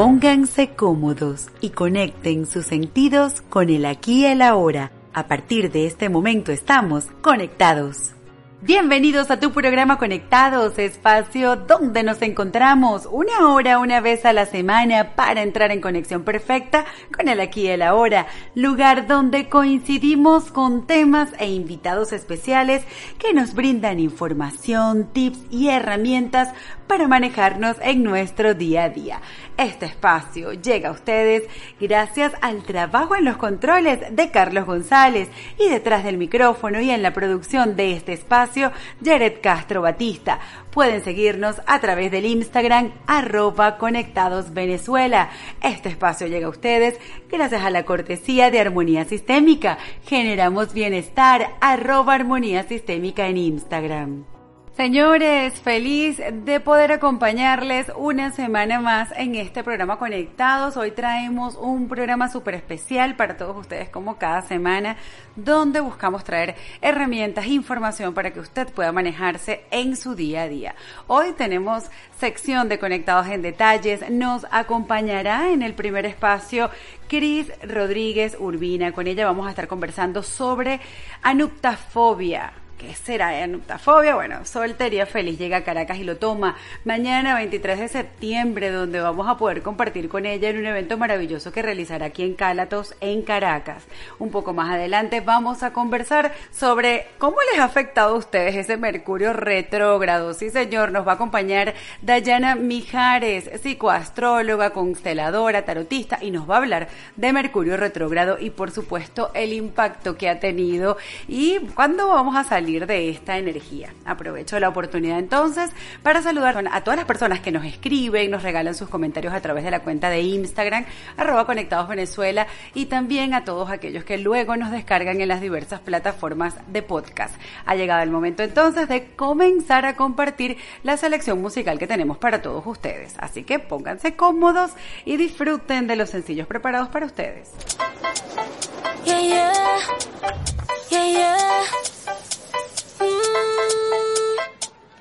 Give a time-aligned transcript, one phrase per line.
[0.00, 4.92] Pónganse cómodos y conecten sus sentidos con el aquí y el ahora.
[5.12, 8.14] A partir de este momento estamos conectados.
[8.62, 14.44] Bienvenidos a tu programa Conectados, espacio donde nos encontramos una hora, una vez a la
[14.44, 16.84] semana para entrar en conexión perfecta
[17.16, 22.84] con el aquí y el ahora, lugar donde coincidimos con temas e invitados especiales
[23.18, 26.52] que nos brindan información, tips y herramientas
[26.90, 29.20] para manejarnos en nuestro día a día.
[29.56, 31.44] Este espacio llega a ustedes
[31.78, 37.02] gracias al trabajo en los controles de Carlos González y detrás del micrófono y en
[37.02, 38.72] la producción de este espacio,
[39.04, 40.40] Jared Castro Batista.
[40.72, 45.30] Pueden seguirnos a través del Instagram arroba conectados Venezuela.
[45.62, 46.98] Este espacio llega a ustedes
[47.30, 49.78] gracias a la cortesía de Armonía Sistémica.
[50.06, 54.29] Generamos bienestar arroba armonía sistémica en Instagram.
[54.76, 60.76] Señores, feliz de poder acompañarles una semana más en este programa Conectados.
[60.76, 64.96] Hoy traemos un programa súper especial para todos ustedes como cada semana,
[65.34, 70.76] donde buscamos traer herramientas, información para que usted pueda manejarse en su día a día.
[71.08, 74.08] Hoy tenemos sección de Conectados en Detalles.
[74.08, 76.70] Nos acompañará en el primer espacio
[77.08, 78.92] Cris Rodríguez Urbina.
[78.92, 80.80] Con ella vamos a estar conversando sobre
[81.22, 84.14] anuptafobia ¿Qué será anuptafobia?
[84.14, 89.28] Bueno, Soltería Feliz llega a Caracas y lo toma mañana 23 de septiembre, donde vamos
[89.28, 93.20] a poder compartir con ella en un evento maravilloso que realizará aquí en Cálatos, en
[93.20, 93.84] Caracas.
[94.18, 98.78] Un poco más adelante vamos a conversar sobre cómo les ha afectado a ustedes ese
[98.78, 100.32] Mercurio retrógrado.
[100.32, 106.58] Sí, señor, nos va a acompañar Dayana Mijares, psicoastróloga, consteladora, tarotista, y nos va a
[106.58, 110.96] hablar de Mercurio retrógrado y por supuesto el impacto que ha tenido
[111.28, 113.92] y cuándo vamos a salir de esta energía.
[114.04, 115.70] Aprovecho la oportunidad entonces
[116.02, 119.64] para saludar a todas las personas que nos escriben, nos regalan sus comentarios a través
[119.64, 120.84] de la cuenta de Instagram,
[121.16, 125.80] arroba conectados Venezuela, y también a todos aquellos que luego nos descargan en las diversas
[125.80, 127.34] plataformas de podcast.
[127.66, 132.40] Ha llegado el momento entonces de comenzar a compartir la selección musical que tenemos para
[132.40, 133.14] todos ustedes.
[133.18, 134.72] Así que pónganse cómodos
[135.04, 137.50] y disfruten de los sencillos preparados para ustedes.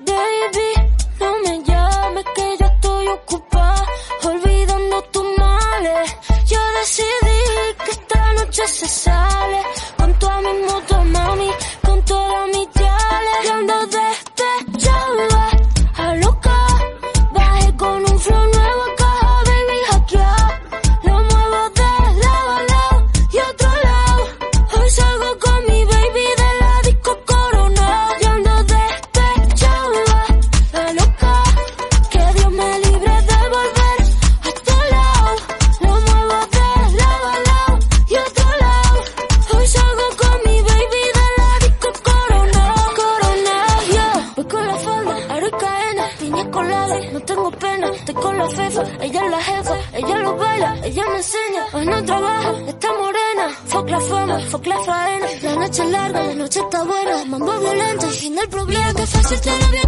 [0.05, 0.69] Baby,
[1.19, 3.85] no me llames que ya estoy ocupada,
[4.23, 6.15] olvidando tus males.
[6.45, 7.39] Yo decidí
[7.85, 9.61] que esta noche se sale
[9.97, 11.49] con tu mi moto, mami,
[11.85, 12.89] con toda mi chale.
[13.43, 14.08] Despechada,
[50.89, 51.65] ella me enseña.
[51.73, 53.45] Hoy no trabaja, está morena.
[53.65, 55.27] Fuck la fama, fuck la faena.
[55.43, 57.25] La noche es larga, la noche está buena.
[57.25, 58.93] Mambo violento, fin del problema.
[58.93, 59.78] Que fácil te lo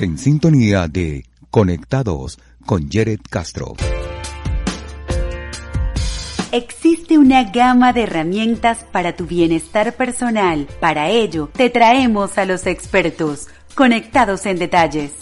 [0.00, 3.74] En sintonía de Conectados con Jared Castro.
[6.52, 10.66] Existe una gama de herramientas para tu bienestar personal.
[10.80, 15.12] Para ello, te traemos a los expertos, conectados en detalles.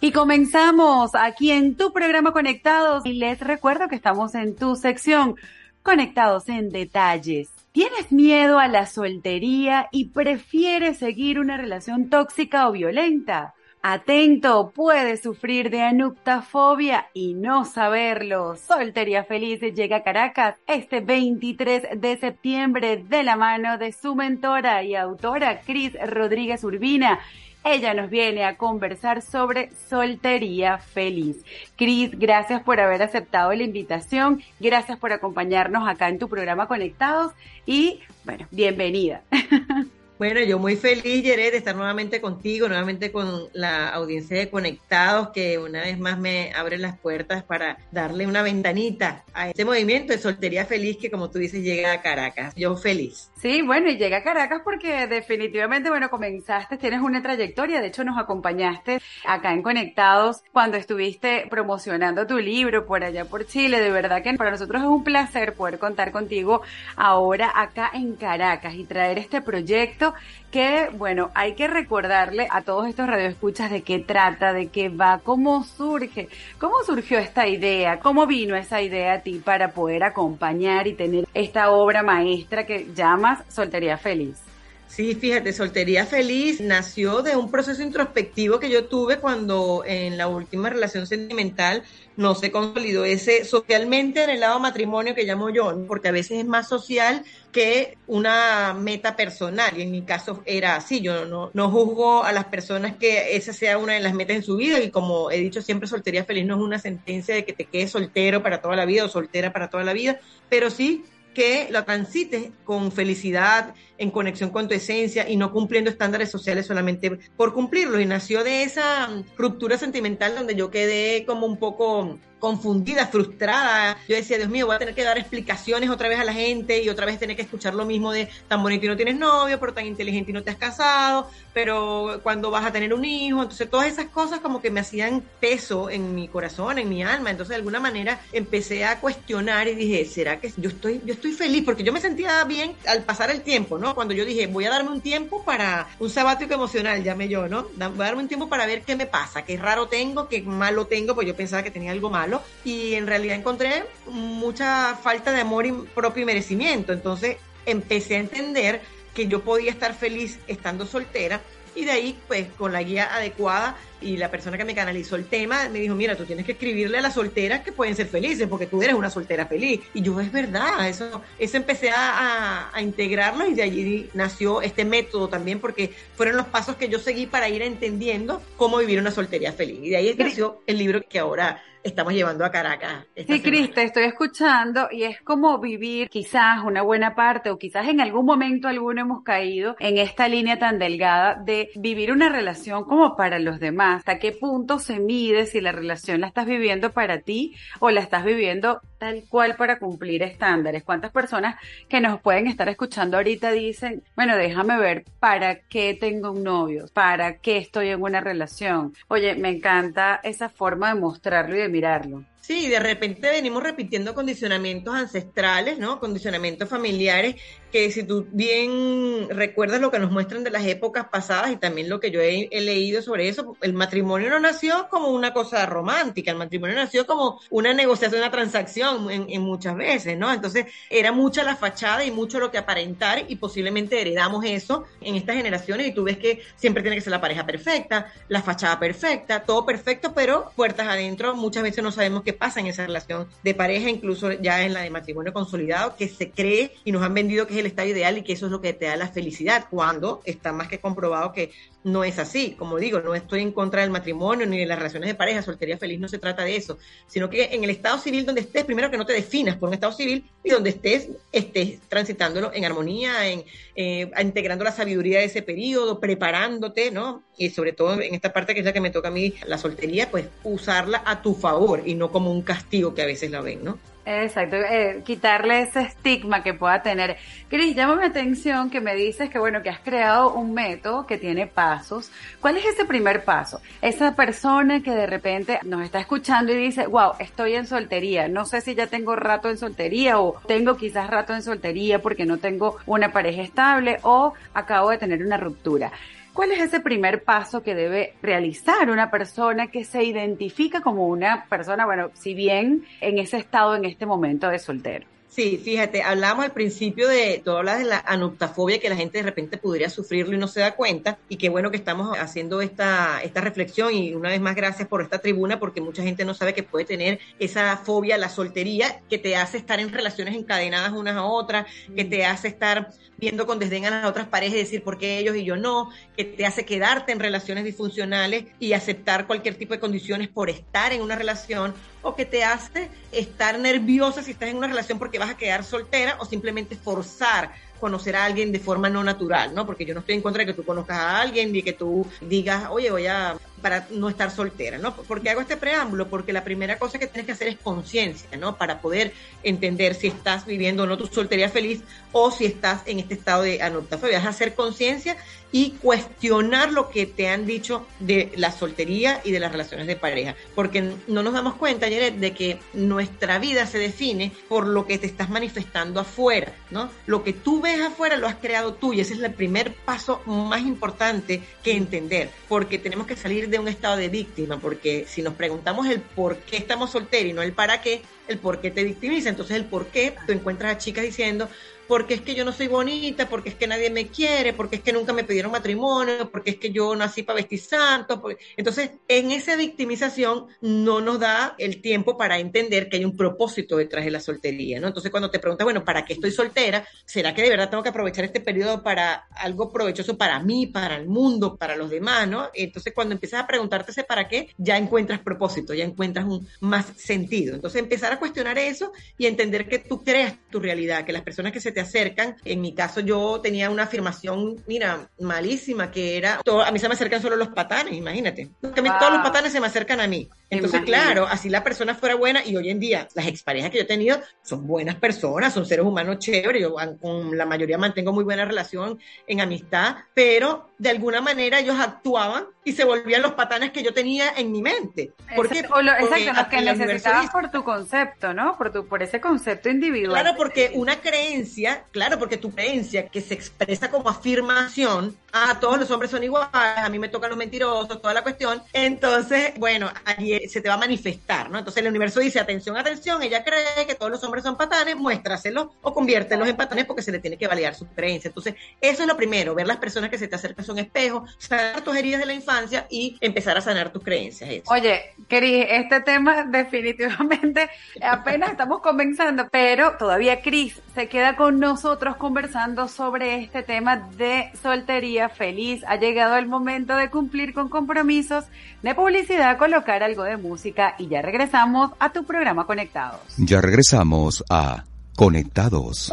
[0.00, 5.34] Y comenzamos aquí en tu programa Conectados y les recuerdo que estamos en tu sección
[5.82, 7.48] Conectados en detalles.
[7.72, 13.55] ¿Tienes miedo a la soltería y prefieres seguir una relación tóxica o violenta?
[13.88, 18.56] Atento, puedes sufrir de anuctafobia y no saberlo.
[18.56, 24.82] Soltería Feliz llega a Caracas este 23 de septiembre de la mano de su mentora
[24.82, 27.20] y autora Cris Rodríguez Urbina.
[27.62, 31.44] Ella nos viene a conversar sobre soltería feliz.
[31.76, 37.34] Cris, gracias por haber aceptado la invitación, gracias por acompañarnos acá en tu programa Conectados
[37.66, 39.22] y bueno, bienvenida.
[40.18, 45.28] Bueno, yo muy feliz, Yeret, de estar nuevamente contigo, nuevamente con la audiencia de Conectados,
[45.28, 50.14] que una vez más me abre las puertas para darle una ventanita a este movimiento
[50.14, 52.54] de soltería feliz que, como tú dices, llega a Caracas.
[52.56, 53.28] Yo feliz.
[53.38, 58.02] Sí, bueno, y llega a Caracas porque definitivamente, bueno, comenzaste, tienes una trayectoria, de hecho
[58.02, 63.78] nos acompañaste acá en Conectados cuando estuviste promocionando tu libro por allá por Chile.
[63.80, 66.62] De verdad que para nosotros es un placer poder contar contigo
[66.96, 70.14] ahora acá en Caracas y traer este proyecto
[70.56, 75.20] que, bueno, hay que recordarle a todos estos radioescuchas de qué trata, de qué va,
[75.22, 80.86] cómo surge, cómo surgió esta idea, cómo vino esa idea a ti para poder acompañar
[80.86, 84.45] y tener esta obra maestra que llamas Soltería Feliz.
[84.88, 90.28] Sí, fíjate, Soltería Feliz nació de un proceso introspectivo que yo tuve cuando en la
[90.28, 91.82] última relación sentimental
[92.14, 96.38] no se consolidó ese socialmente en el lado matrimonio que llamo yo, porque a veces
[96.38, 101.50] es más social que una meta personal y en mi caso era así, yo no,
[101.52, 104.80] no juzgo a las personas que esa sea una de las metas en su vida
[104.80, 107.90] y como he dicho siempre, soltería feliz no es una sentencia de que te quedes
[107.90, 111.04] soltero para toda la vida o soltera para toda la vida, pero sí
[111.36, 116.66] que lo transites con felicidad, en conexión con tu esencia y no cumpliendo estándares sociales
[116.66, 118.00] solamente por cumplirlos.
[118.00, 123.96] Y nació de esa ruptura sentimental donde yo quedé como un poco confundida, frustrada.
[124.08, 126.82] Yo decía, Dios mío, voy a tener que dar explicaciones otra vez a la gente
[126.82, 129.58] y otra vez tener que escuchar lo mismo de tan bonito y no tienes novio,
[129.58, 133.42] pero tan inteligente y no te has casado, pero cuando vas a tener un hijo.
[133.42, 137.30] Entonces, todas esas cosas como que me hacían peso en mi corazón, en mi alma.
[137.30, 141.32] Entonces, de alguna manera empecé a cuestionar y dije, ¿será que yo estoy, yo estoy
[141.32, 141.64] feliz?
[141.64, 143.85] Porque yo me sentía bien al pasar el tiempo, ¿no?
[143.94, 147.68] Cuando yo dije, voy a darme un tiempo para un sabático emocional, llamé yo, ¿no?
[147.76, 150.86] Voy a darme un tiempo para ver qué me pasa, qué raro tengo, qué malo
[150.86, 155.40] tengo, pues yo pensaba que tenía algo malo y en realidad encontré mucha falta de
[155.40, 156.92] amor propio y merecimiento.
[156.92, 158.82] Entonces empecé a entender
[159.14, 161.40] que yo podía estar feliz estando soltera
[161.74, 165.26] y de ahí, pues, con la guía adecuada y la persona que me canalizó el
[165.26, 168.46] tema me dijo, mira, tú tienes que escribirle a las solteras que pueden ser felices
[168.48, 169.80] porque tú eres una soltera feliz.
[169.94, 174.84] Y yo, es verdad, eso, eso empecé a, a, integrarlo y de allí nació este
[174.84, 179.10] método también porque fueron los pasos que yo seguí para ir entendiendo cómo vivir una
[179.10, 179.78] soltería feliz.
[179.82, 183.06] Y de ahí nació el libro que ahora estamos llevando a Caracas.
[183.14, 187.88] sí, Cris, te estoy escuchando y es como vivir quizás una buena parte o quizás
[187.88, 192.84] en algún momento alguno hemos caído en esta línea tan delgada de vivir una relación
[192.84, 193.85] como para los demás.
[193.94, 198.00] ¿Hasta qué punto se mide si la relación la estás viviendo para ti o la
[198.00, 200.84] estás viviendo tal cual para cumplir estándares?
[200.84, 201.56] ¿Cuántas personas
[201.88, 206.86] que nos pueden estar escuchando ahorita dicen, bueno, déjame ver, ¿para qué tengo un novio?
[206.92, 208.94] ¿Para qué estoy en una relación?
[209.08, 212.24] Oye, me encanta esa forma de mostrarlo y de mirarlo.
[212.46, 215.98] Sí, de repente venimos repitiendo condicionamientos ancestrales, ¿no?
[215.98, 217.34] Condicionamientos familiares
[217.72, 221.88] que si tú bien recuerdas lo que nos muestran de las épocas pasadas y también
[221.88, 226.30] lo que yo he, leído sobre eso, el matrimonio no nació como una cosa romántica,
[226.30, 230.32] el matrimonio nació como una negociación, una transacción en, muchas veces, ¿no?
[230.32, 235.14] Entonces era mucha la fachada y mucho lo que aparentar y posiblemente heredamos eso en
[235.16, 238.78] estas generaciones y tú ves que siempre tiene que ser la pareja perfecta, la fachada
[238.78, 243.28] perfecta, todo perfecto, pero puertas adentro muchas veces no sabemos qué pasa en esa relación
[243.42, 247.14] de pareja, incluso ya en la de matrimonio consolidado, que se cree y nos han
[247.14, 249.08] vendido que es el estado ideal y que eso es lo que te da la
[249.08, 251.50] felicidad, cuando está más que comprobado que
[251.86, 252.56] no es así.
[252.58, 255.78] Como digo, no estoy en contra del matrimonio ni de las relaciones de pareja, soltería
[255.78, 258.90] feliz no se trata de eso, sino que en el estado civil donde estés, primero
[258.90, 263.30] que no te definas por un estado civil y donde estés, estés transitándolo en armonía,
[263.30, 263.44] en
[263.76, 267.22] eh, integrando la sabiduría de ese periodo, preparándote, ¿no?
[267.38, 269.56] Y sobre todo en esta parte que es la que me toca a mí, la
[269.56, 273.42] soltería, pues usarla a tu favor y no como un castigo que a veces la
[273.42, 273.78] ven, ¿no?
[274.08, 277.16] Exacto, eh, quitarle ese estigma que pueda tener.
[277.48, 281.18] Cris, llama mi atención que me dices que bueno, que has creado un método que
[281.18, 282.12] tiene pasos.
[282.40, 283.60] ¿Cuál es ese primer paso?
[283.82, 288.44] Esa persona que de repente nos está escuchando y dice, wow, estoy en soltería, no
[288.44, 292.38] sé si ya tengo rato en soltería o tengo quizás rato en soltería porque no
[292.38, 295.90] tengo una pareja estable o acabo de tener una ruptura.
[296.36, 301.46] ¿Cuál es ese primer paso que debe realizar una persona que se identifica como una
[301.48, 305.06] persona, bueno, si bien en ese estado en este momento de soltero?
[305.36, 309.58] Sí, fíjate, hablamos al principio de todas de la anoptafobia que la gente de repente
[309.58, 311.18] podría sufrirlo y no se da cuenta.
[311.28, 313.92] Y qué bueno que estamos haciendo esta, esta reflexión.
[313.94, 316.86] Y una vez más, gracias por esta tribuna, porque mucha gente no sabe que puede
[316.86, 321.66] tener esa fobia la soltería que te hace estar en relaciones encadenadas unas a otras,
[321.94, 325.18] que te hace estar viendo con desdén a las otras parejas y decir por qué
[325.18, 329.74] ellos y yo no, que te hace quedarte en relaciones disfuncionales y aceptar cualquier tipo
[329.74, 334.50] de condiciones por estar en una relación o que te hace estar nerviosa si estás
[334.50, 338.58] en una relación porque vas a quedar soltera o simplemente forzar conocer a alguien de
[338.58, 339.66] forma no natural, ¿no?
[339.66, 342.06] Porque yo no estoy en contra de que tú conozcas a alguien ni que tú
[342.20, 344.94] digas, oye, voy a para no estar soltera, ¿no?
[344.94, 346.06] ¿Por qué hago este preámbulo?
[346.06, 348.56] Porque la primera cosa que tienes que hacer es conciencia, ¿no?
[348.56, 351.82] Para poder entender si estás viviendo o no tu soltería feliz
[352.12, 354.18] o si estás en este estado de anoptafobia.
[354.18, 355.16] Es hacer conciencia
[355.52, 359.96] y cuestionar lo que te han dicho de la soltería y de las relaciones de
[359.96, 360.36] pareja.
[360.54, 364.98] Porque no nos damos cuenta, Jared, de que nuestra vida se define por lo que
[364.98, 366.90] te estás manifestando afuera, ¿no?
[367.06, 370.22] Lo que tú ves afuera lo has creado tú y ese es el primer paso
[370.26, 375.22] más importante que entender, porque tenemos que salir de un estado de víctima, porque si
[375.22, 378.70] nos preguntamos el por qué estamos solteros y no el para qué, el por qué
[378.70, 379.28] te victimiza.
[379.28, 381.48] Entonces el por qué tú encuentras a chicas diciendo,
[381.88, 384.82] porque es que yo no soy bonita, porque es que nadie me quiere, porque es
[384.82, 388.22] que nunca me pidieron matrimonio, porque es que yo nací para vestir santo.
[388.56, 393.76] Entonces, en esa victimización no nos da el tiempo para entender que hay un propósito
[393.76, 394.88] detrás de la soltería, ¿no?
[394.88, 396.86] Entonces, cuando te preguntas, bueno, ¿para qué estoy soltera?
[397.04, 400.96] ¿Será que de verdad tengo que aprovechar este periodo para algo provechoso para mí, para
[400.96, 402.50] el mundo, para los demás, ¿no?
[402.54, 406.86] Entonces, cuando empiezas a preguntarte ese para qué, ya encuentras propósito, ya encuentras un más
[406.96, 407.54] sentido.
[407.54, 411.52] Entonces, empezar a cuestionar eso y entender que tú creas tu realidad, que las personas
[411.52, 412.36] que se te acercan.
[412.42, 416.94] En mi caso yo tenía una afirmación, mira, malísima, que era, a mí se me
[416.94, 418.48] acercan solo los patanes, imagínate.
[418.62, 420.26] Todos los patanes se me acercan a mí.
[420.48, 423.82] Entonces, claro, así la persona fuera buena y hoy en día las exparejas que yo
[423.82, 428.24] he tenido son buenas personas, son seres humanos chéveres, yo con la mayoría mantengo muy
[428.24, 433.70] buena relación en amistad, pero de alguna manera ellos actuaban y se volvían los patanes
[433.70, 435.12] que yo tenía en mi mente.
[435.34, 438.56] Porque, exacto, lo que necesitabas por tu concepto, ¿no?
[438.58, 440.20] Por, tu, por ese concepto individual.
[440.20, 445.78] Claro, porque una creencia, claro, porque tu creencia que se expresa como afirmación, ah, todos
[445.78, 449.90] los hombres son iguales, a mí me tocan los mentirosos, toda la cuestión, entonces, bueno,
[450.04, 451.58] allí se te va a manifestar, ¿no?
[451.58, 455.68] Entonces el universo dice, atención, atención, ella cree que todos los hombres son patanes, muéstraselos
[455.82, 458.28] o conviértelos en patanes porque se le tiene que validar su creencia.
[458.28, 461.82] Entonces, eso es lo primero, ver las personas que se te acercan son espejos, sanar
[461.82, 464.62] tus heridas de la infancia y empezar a sanar tus creencias.
[464.66, 467.68] Oye, Cris, este tema definitivamente
[468.02, 474.50] apenas estamos comenzando, pero todavía Cris se queda con nosotros conversando sobre este tema de
[474.62, 475.82] soltería feliz.
[475.86, 478.44] Ha llegado el momento de cumplir con compromisos
[478.82, 483.20] de publicidad, colocar algo de música y ya regresamos a tu programa Conectados.
[483.38, 484.84] Ya regresamos a
[485.16, 486.12] Conectados.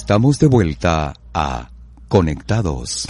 [0.00, 1.70] Estamos de vuelta a
[2.06, 3.08] Conectados.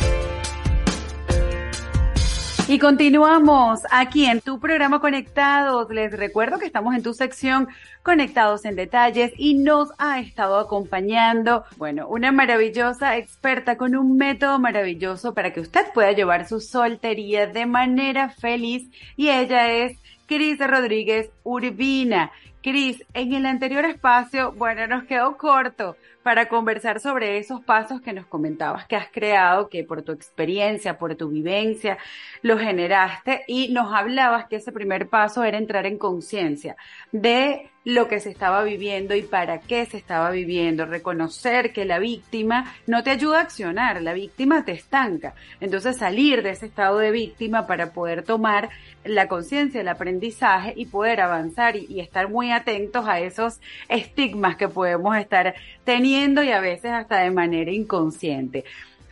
[2.67, 5.91] Y continuamos aquí en tu programa Conectados.
[5.91, 7.69] Les recuerdo que estamos en tu sección
[8.03, 14.59] Conectados en Detalles y nos ha estado acompañando, bueno, una maravillosa experta con un método
[14.59, 20.59] maravilloso para que usted pueda llevar su soltería de manera feliz y ella es Cris
[20.59, 22.33] Rodríguez Urbina.
[22.63, 25.97] Cris, en el anterior espacio, bueno, nos quedó corto,
[26.29, 30.99] para conversar sobre esos pasos que nos comentabas que has creado, que por tu experiencia,
[30.99, 31.97] por tu vivencia,
[32.43, 36.77] lo generaste y nos hablabas que ese primer paso era entrar en conciencia
[37.13, 41.99] de lo que se estaba viviendo y para qué se estaba viviendo, reconocer que la
[41.99, 45.35] víctima no te ayuda a accionar, la víctima te estanca.
[45.59, 48.69] Entonces salir de ese estado de víctima para poder tomar
[49.05, 54.57] la conciencia, el aprendizaje y poder avanzar y, y estar muy atentos a esos estigmas
[54.57, 58.65] que podemos estar teniendo y a veces hasta de manera inconsciente.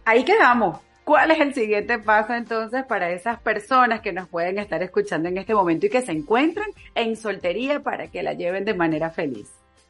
[0.04, 0.80] Ahí quedamos.
[1.04, 5.38] ¿Cuál es el siguiente paso entonces para esas personas que nos pueden estar escuchando en
[5.38, 9.48] este momento y que se encuentran en soltería para que la lleven de manera feliz?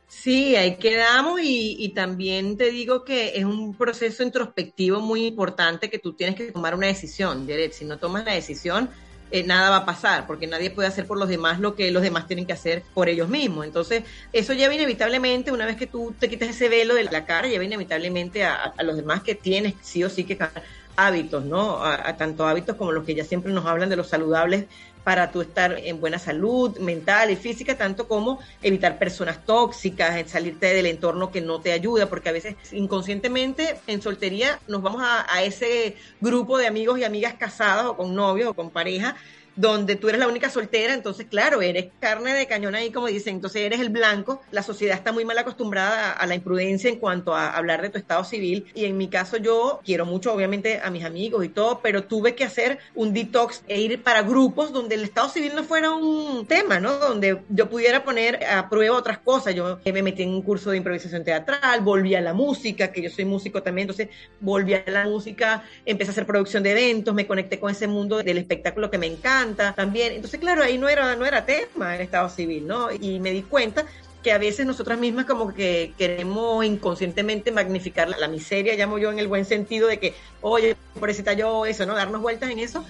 [0.08, 5.98] Sí, ahí quedamos y, también te digo que es un proceso introspectivo muy importante que
[5.98, 7.72] tú tienes que tomar una decisión, Jared.
[7.72, 8.90] Si no tomas la decisión,
[9.30, 12.02] eh, nada va a pasar, porque nadie puede hacer por los demás lo que los
[12.02, 13.66] demás tienen que hacer por ellos mismos.
[13.66, 17.48] Entonces, eso lleva inevitablemente, una vez que tú te quitas ese velo de la cara,
[17.48, 20.38] lleva inevitablemente a, los demás que tienes sí o sí que
[20.96, 21.84] hábitos, ¿no?
[21.84, 24.66] A, tanto hábitos como los que ya siempre nos hablan de los saludables
[25.06, 30.74] para tú estar en buena salud mental y física, tanto como evitar personas tóxicas, salirte
[30.74, 35.32] del entorno que no te ayuda, porque a veces inconscientemente en soltería nos vamos a,
[35.32, 39.14] a ese grupo de amigos y amigas casadas o con novios o con pareja
[39.56, 43.36] donde tú eres la única soltera, entonces claro, eres carne de cañón ahí, como dicen,
[43.36, 44.42] entonces eres el blanco.
[44.50, 47.98] La sociedad está muy mal acostumbrada a, la imprudencia en cuanto a hablar de tu
[47.98, 51.80] estado civil y en mi caso yo quiero mucho obviamente a mis amigos y todo,
[51.82, 55.64] pero tuve que hacer un detox e ir para grupos donde el estado civil no
[55.64, 56.98] fuera un tema, ¿no?
[56.98, 59.54] Donde yo pudiera poner a prueba otras cosas.
[59.54, 63.10] Yo me metí en un curso de improvisación teatral, volví a la música, que yo
[63.10, 64.08] soy músico también, entonces
[64.40, 68.18] volví a la música, empecé a hacer producción de eventos, me conecté con ese mundo
[68.18, 70.14] del espectáculo que me encanta también.
[70.14, 72.90] Entonces, claro, ahí no era, no era tema el Estado civil, ¿no?
[72.92, 73.86] Y me di cuenta
[74.26, 79.12] que a veces nosotras mismas como que queremos inconscientemente magnificar la, la, miseria, llamo yo
[79.12, 81.94] en el buen sentido de que, oye, pobrecita yo, eso, ¿no?
[81.94, 82.84] Darnos vueltas en eso,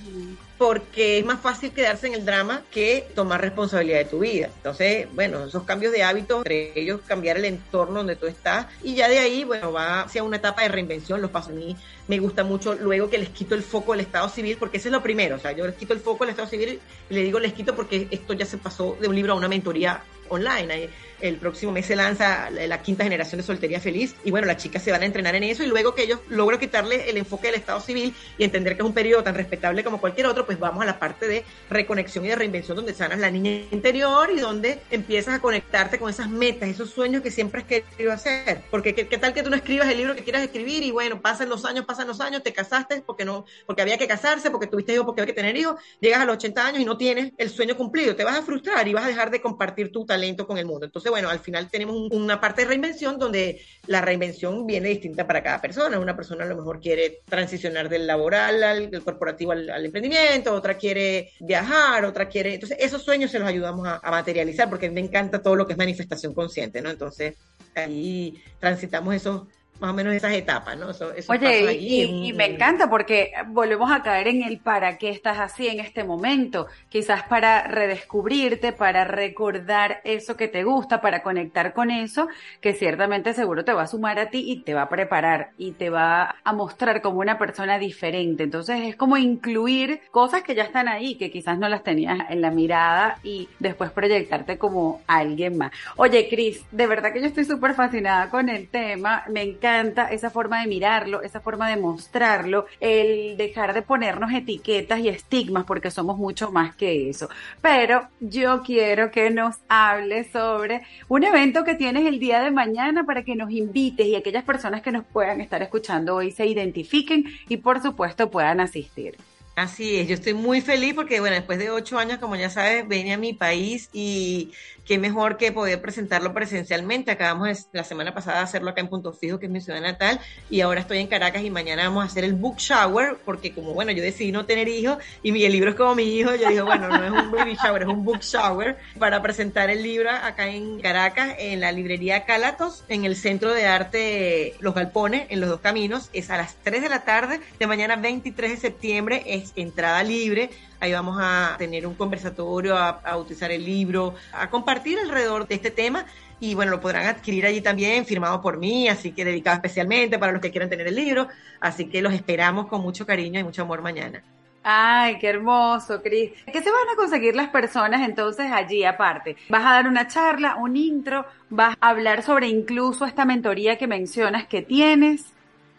[0.56, 4.48] porque es más fácil quedarse en el drama que tomar responsabilidad de tu vida.
[4.56, 8.94] Entonces, bueno, esos cambios de hábitos, entre ellos cambiar el entorno donde tú estás, y
[8.94, 11.76] ya de ahí, bueno, va hacia una etapa de reinvención, los pasos a mí
[12.08, 14.92] me gusta mucho luego que les quito el foco del Estado civil, porque ese es
[14.92, 17.38] lo primero, o sea, yo les quito el foco del Estado civil y le digo
[17.40, 20.88] les quito porque esto ya se pasó de un libro a una mentoría online.
[21.20, 24.82] El próximo mes se lanza la quinta generación de soltería feliz y bueno, las chicas
[24.82, 27.56] se van a entrenar en eso y luego que ellos logro quitarle el enfoque del
[27.56, 30.82] Estado civil y entender que es un periodo tan respetable como cualquier otro, pues vamos
[30.82, 34.80] a la parte de reconexión y de reinvención donde sanas la niña interior y donde
[34.90, 38.62] empiezas a conectarte con esas metas, esos sueños que siempre has querido hacer.
[38.70, 41.20] Porque qué, qué tal que tú no escribas el libro que quieras escribir y bueno,
[41.20, 44.66] pasan los años, pasan los años, te casaste porque no, porque había que casarse, porque
[44.66, 47.32] tuviste hijos, porque había que tener hijos, llegas a los 80 años y no tienes
[47.38, 50.46] el sueño cumplido, te vas a frustrar y vas a dejar de compartir tu talento
[50.46, 50.86] con el mundo.
[50.86, 55.26] Entonces, bueno, al final tenemos un, una parte de reinvención donde la reinvención viene distinta
[55.26, 55.98] para cada persona.
[55.98, 60.76] Una persona a lo mejor quiere transicionar del laboral al corporativo al, al, emprendimiento, otra
[60.76, 62.54] quiere viajar, otra quiere...
[62.54, 65.72] Entonces, esos sueños se los ayudamos a, a materializar porque me encanta todo lo que
[65.72, 66.90] es manifestación consciente, ¿no?
[66.90, 67.34] Entonces,
[67.74, 69.42] ahí transitamos esos
[69.80, 70.90] más o menos esas etapas, ¿no?
[70.90, 75.10] Eso, eso Oye, y, y, me encanta porque volvemos a caer en el para qué
[75.10, 81.22] estás así en este momento, quizás para redescubrirte, para recordar eso que te gusta, para
[81.22, 82.28] conectar con eso,
[82.60, 85.72] que ciertamente seguro te va a sumar a ti y te va a preparar y
[85.72, 88.44] te va a mostrar como una persona diferente.
[88.44, 92.40] Entonces es como incluir cosas que ya están ahí, que quizás no las tenías en
[92.40, 95.72] la mirada y después proyectarte como alguien más.
[95.96, 100.12] Oye, Cris, de verdad que yo estoy súper fascinada con el tema, me encanta encanta
[100.12, 105.64] esa forma de mirarlo, esa forma de mostrarlo, el dejar de ponernos etiquetas y estigmas
[105.64, 107.28] porque somos mucho más que eso.
[107.60, 113.04] Pero yo quiero que nos hables sobre un evento que tienes el día de mañana
[113.04, 117.24] para que nos invites y aquellas personas que nos puedan estar escuchando hoy se identifiquen
[117.48, 119.16] y por supuesto puedan asistir.
[119.56, 122.86] Así es, yo estoy muy feliz porque, bueno, después de ocho años, como ya sabes,
[122.86, 124.52] vine a mi país y
[124.84, 127.10] qué mejor que poder presentarlo presencialmente.
[127.10, 130.20] Acabamos la semana pasada de hacerlo acá en Punto Fijo, que es mi ciudad natal,
[130.50, 133.72] y ahora estoy en Caracas y mañana vamos a hacer el book shower, porque como,
[133.72, 136.60] bueno, yo decidí no tener hijos y mi, libro es como mi hijo, yo dije,
[136.60, 140.48] bueno, no es un baby shower, es un book shower para presentar el libro acá
[140.48, 145.48] en Caracas, en la librería Cálatos, en el Centro de Arte Los Galpones, en los
[145.48, 146.10] dos caminos.
[146.12, 150.50] Es a las 3 de la tarde de mañana 23 de septiembre, es entrada libre.
[150.80, 155.54] Ahí vamos a tener un conversatorio, a, a, utilizar el libro, a compartir alrededor de
[155.54, 156.06] este tema.
[156.38, 160.32] Y bueno, lo podrán adquirir allí también, firmado por mí, así que dedicado especialmente para
[160.32, 161.28] los que quieran tener el libro.
[161.60, 164.22] Así que los esperamos con mucho cariño y mucho amor mañana.
[164.68, 166.32] Ay, qué hermoso, Cris.
[166.44, 169.36] ¿Qué se van a conseguir las personas entonces allí aparte?
[169.48, 171.24] ¿Vas a dar una charla, un intro?
[171.48, 175.35] ¿Vas a hablar sobre incluso esta mentoría que mencionas que tienes?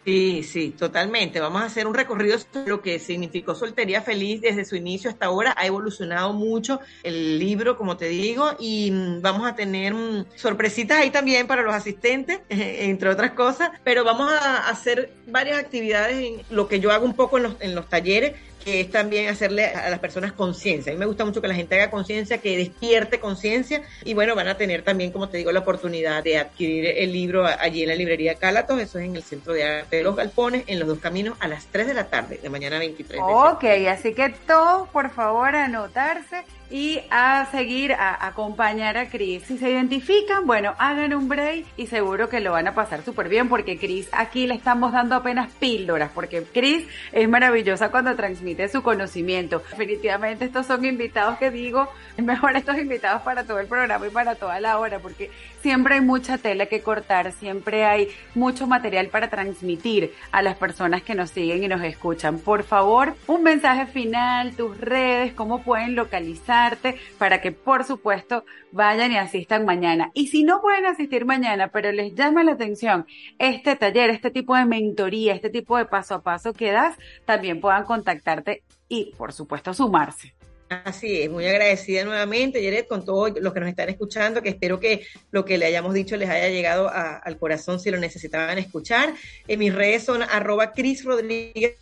[0.07, 1.41] Sí, sí, totalmente.
[1.41, 5.25] Vamos a hacer un recorrido sobre lo que significó Soltería Feliz desde su inicio hasta
[5.25, 5.53] ahora.
[5.57, 10.99] Ha evolucionado mucho el libro, como te digo, y mm, vamos a tener mm, sorpresitas
[10.99, 16.41] ahí también para los asistentes, entre otras cosas, pero vamos a hacer varias actividades en
[16.51, 18.35] lo que yo hago un poco en los, en los talleres
[18.67, 20.91] que es también hacerle a las personas conciencia.
[20.91, 24.35] A mí me gusta mucho que la gente haga conciencia, que despierte conciencia y bueno,
[24.35, 27.87] van a tener también, como te digo, la oportunidad de adquirir el libro allí en
[27.87, 30.87] la librería Cálatos, eso es en el Centro de Arte de los Galpones, en los
[30.89, 33.21] dos caminos a las 3 de la tarde, de mañana 23.
[33.23, 39.43] ok, así que todos, por favor, anotarse y a seguir, a, acompañar a Chris.
[39.43, 43.29] Si se identifican, bueno, hagan un break y seguro que lo van a pasar súper
[43.29, 48.67] bien porque Chris aquí le estamos dando apenas píldoras porque Chris es maravillosa cuando transmite
[48.67, 49.63] su conocimiento.
[49.71, 54.35] Definitivamente estos son invitados que digo, mejor estos invitados para todo el programa y para
[54.35, 59.29] toda la hora porque siempre hay mucha tela que cortar, siempre hay mucho material para
[59.29, 62.39] transmitir a las personas que nos siguen y nos escuchan.
[62.39, 66.77] Por favor, un mensaje final, tus redes, cómo pueden localizar
[67.17, 70.11] para que por supuesto vayan y asistan mañana.
[70.13, 73.05] Y si no pueden asistir mañana, pero les llama la atención
[73.39, 77.61] este taller, este tipo de mentoría, este tipo de paso a paso que das, también
[77.61, 80.36] puedan contactarte y por supuesto sumarse.
[80.69, 84.81] Así es, muy agradecida nuevamente, Yeret, con todos los que nos están escuchando, que espero
[84.81, 89.13] que lo que le hayamos dicho les haya llegado al corazón si lo necesitaban escuchar.
[89.47, 91.77] En mis redes son arroba Cris Rodríguez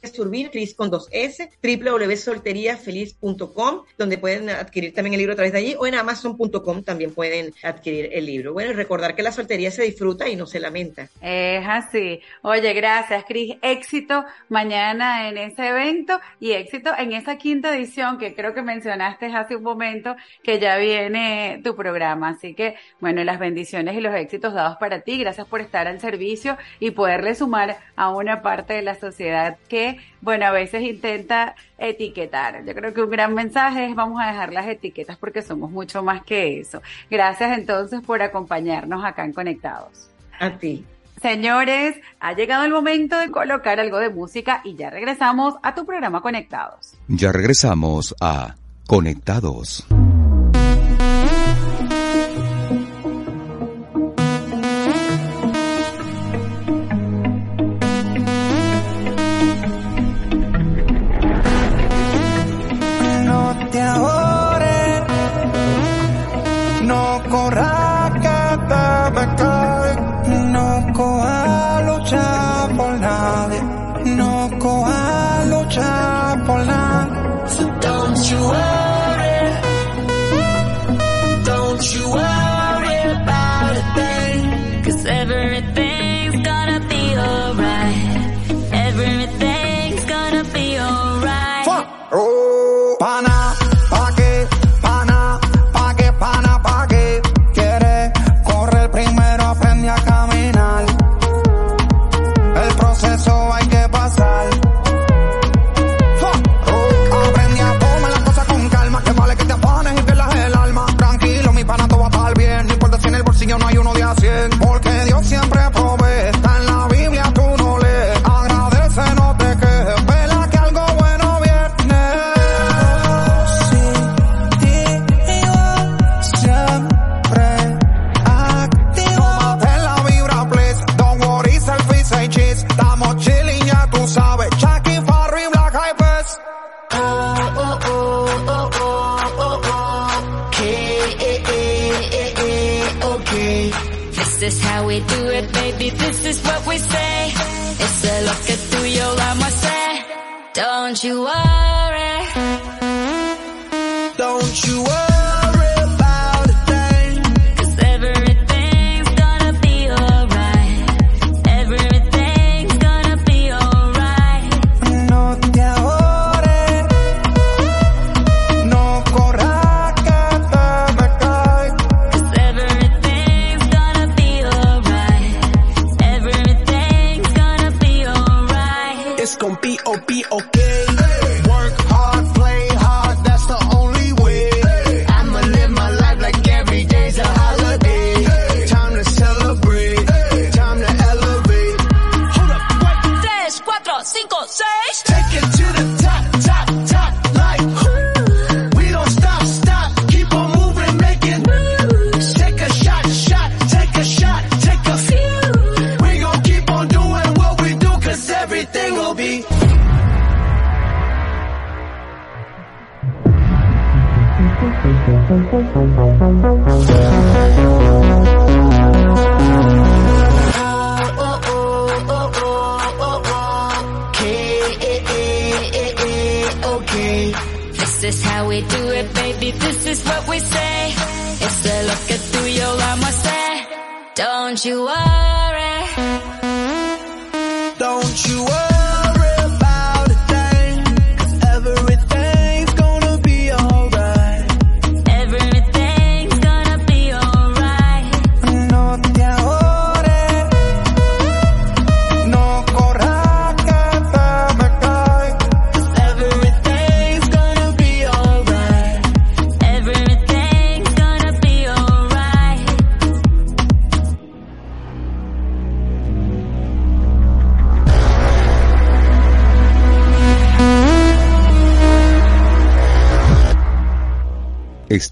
[0.51, 5.75] Cris con dos S, www.solteriafeliz.com, donde pueden adquirir también el libro a través de allí,
[5.79, 8.53] o en amazon.com también pueden adquirir el libro.
[8.53, 11.09] Bueno, y recordar que la soltería se disfruta y no se lamenta.
[11.21, 12.21] Es así.
[12.43, 13.55] Oye, gracias, Cris.
[13.63, 18.74] Éxito mañana en ese evento y éxito en esa quinta edición que creo que me
[18.75, 22.29] mencionaste hace un momento que ya viene tu programa.
[22.29, 25.17] Así que, bueno, las bendiciones y los éxitos dados para ti.
[25.17, 29.97] Gracias por estar al servicio y poderle sumar a una parte de la sociedad que,
[30.21, 32.63] bueno, a veces intenta etiquetar.
[32.65, 36.03] Yo creo que un gran mensaje es vamos a dejar las etiquetas porque somos mucho
[36.03, 36.81] más que eso.
[37.09, 40.09] Gracias entonces por acompañarnos acá en Conectados.
[40.39, 40.85] A ti.
[41.21, 45.85] Señores, ha llegado el momento de colocar algo de música y ya regresamos a tu
[45.85, 46.93] programa Conectados.
[47.07, 48.55] Ya regresamos a
[48.87, 49.83] Conectados.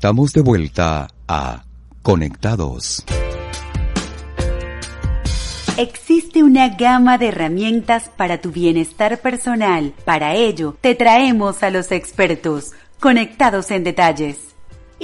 [0.04, 1.63] Estamos de vuelta a
[2.02, 3.06] Conectados.
[5.78, 9.94] Existe una gama de herramientas para tu bienestar personal.
[10.04, 14.53] Para ello, te traemos a los expertos, conectados en detalles.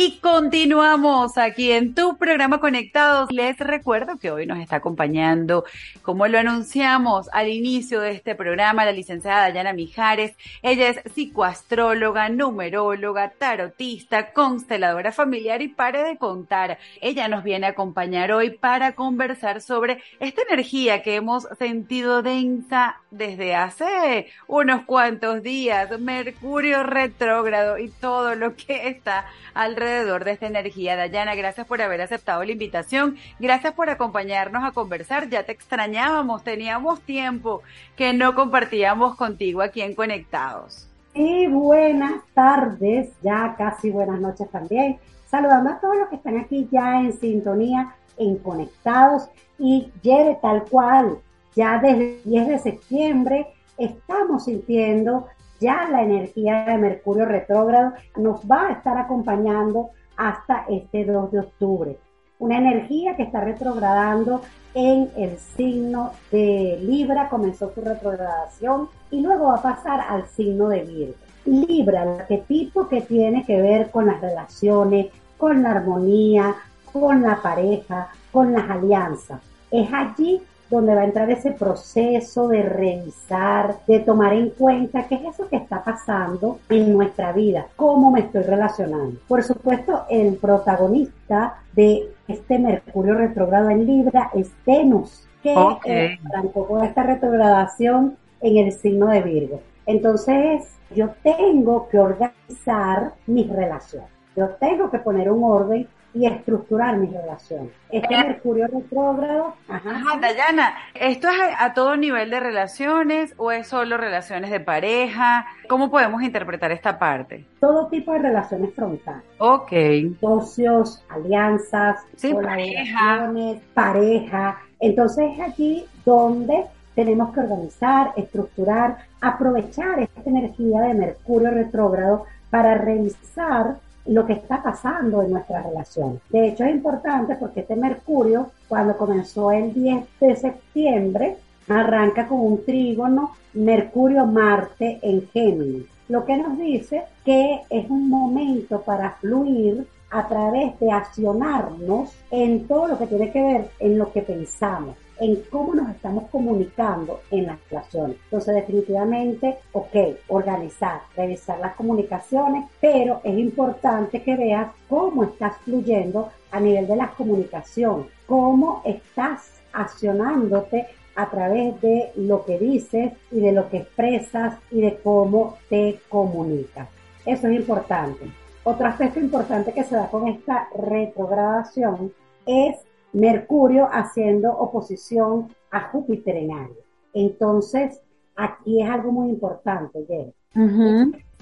[0.02, 3.30] Y continuamos aquí en tu programa Conectados.
[3.34, 5.66] Les recuerdo que hoy nos está acompañando,
[6.04, 10.38] como lo anunciamos al inicio de este programa, la licenciada Dayana Mijares.
[10.62, 16.80] Ella es psicoastróloga, numeróloga, tarotista, consteladora familiar y pare de contar.
[17.02, 23.02] Ella nos viene a acompañar hoy para conversar sobre esta energía que hemos sentido densa
[23.12, 30.48] desde hace unos cuantos días, Mercurio retrógrado y todo lo que está alrededor de esta
[30.48, 30.96] energía.
[30.96, 36.44] Dayana, gracias por haber aceptado la invitación, gracias por acompañarnos a conversar, ya te extrañábamos,
[36.44, 37.62] teníamos tiempo
[37.96, 40.88] que no compartíamos contigo aquí en Conectados.
[41.14, 45.00] Y buenas tardes, ya casi buenas noches también.
[45.28, 49.28] Saludando a todos los que están aquí ya en sintonía, en Conectados.
[49.58, 51.18] Y Yere, tal cual,
[51.56, 53.48] ya desde el 10 de septiembre
[53.78, 55.28] estamos sintiendo
[55.60, 57.94] ya la energía de Mercurio retrógrado.
[58.18, 61.98] Nos va a estar acompañando hasta este 2 de octubre.
[62.40, 64.42] Una energía que está retrogradando
[64.74, 70.70] en el signo de Libra, comenzó su retrogradación y luego va a pasar al signo
[70.70, 71.16] de Virgo.
[71.46, 76.56] Libra, el arquetipo que tiene que ver con las relaciones, con la armonía,
[76.92, 79.42] con la pareja, con las alianzas.
[79.72, 85.16] Es allí donde va a entrar ese proceso de revisar, de tomar en cuenta qué
[85.16, 89.20] es eso que está pasando en nuestra vida, cómo me estoy relacionando.
[89.28, 95.86] Por supuesto, el protagonista de este Mercurio retrógrado en Libra es Venus, que Ok.
[96.32, 99.62] arrancó con esta retrogradación en el signo de Virgo.
[99.86, 104.10] Entonces, yo tengo que organizar mis relaciones.
[104.36, 107.70] Yo tengo que poner un orden y estructurar mis relaciones.
[107.92, 113.52] Este Mercurio retrógrado, ajá, Ajá, Dayana, ¿esto es a, a todo nivel de relaciones o
[113.52, 115.46] es solo relaciones de pareja?
[115.68, 117.46] ¿Cómo podemos interpretar esta parte?
[117.60, 119.22] todo tipo de relaciones frontales.
[119.38, 119.72] Ok.
[120.20, 124.60] socios, alianzas, Sí, colaboraciones, pareja.
[124.80, 132.76] Entonces es aquí donde tenemos que organizar, estructurar, aprovechar esta energía de Mercurio retrógrado para
[132.76, 133.76] revisar
[134.10, 136.20] lo que está pasando en nuestra relación.
[136.30, 142.40] De hecho es importante porque este Mercurio, cuando comenzó el 10 de septiembre, arranca con
[142.40, 149.86] un trígono Mercurio-Marte en Géminis, lo que nos dice que es un momento para fluir
[150.10, 154.96] a través de accionarnos en todo lo que tiene que ver en lo que pensamos,
[155.20, 158.18] en cómo nos estamos comunicando en las relaciones.
[158.26, 159.96] Entonces, definitivamente, ok,
[160.28, 166.96] organizar, revisar las comunicaciones, pero es importante que veas cómo estás fluyendo a nivel de
[166.96, 173.78] la comunicación, cómo estás accionándote a través de lo que dices y de lo que
[173.78, 176.88] expresas y de cómo te comunicas.
[177.26, 178.26] Eso es importante.
[178.64, 182.14] Otro aspecto importante que se da con esta retrogradación
[182.46, 182.78] es
[183.14, 186.78] Mercurio haciendo oposición a Júpiter en Aries.
[187.14, 188.02] Entonces,
[188.36, 190.34] aquí es algo muy importante, Jerry.